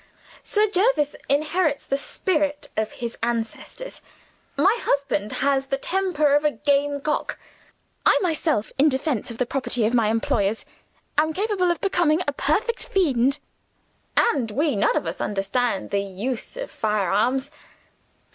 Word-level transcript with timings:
Sir 0.41 0.67
Jervis 0.67 1.15
inherits 1.29 1.85
the 1.85 1.95
spirit 1.95 2.69
of 2.75 2.91
his 2.93 3.19
ancestors. 3.21 4.01
My 4.57 4.75
husband 4.81 5.31
has 5.45 5.67
the 5.67 5.77
temper 5.77 6.33
of 6.33 6.43
a 6.43 6.49
game 6.49 7.01
cock. 7.01 7.37
I 8.03 8.17
myself, 8.23 8.71
in 8.79 8.89
defense 8.89 9.29
of 9.29 9.37
the 9.37 9.45
property 9.45 9.85
of 9.85 9.93
my 9.93 10.07
employers, 10.07 10.65
am 11.19 11.33
capable 11.33 11.69
of 11.69 11.81
becoming 11.81 12.21
a 12.27 12.33
perfect 12.33 12.85
fiend. 12.87 13.37
And 14.17 14.49
we 14.49 14.75
none 14.75 14.97
of 14.97 15.05
us 15.05 15.21
understand 15.21 15.91
the 15.91 15.99
use 16.01 16.57
of 16.57 16.71
firearms!" 16.71 17.51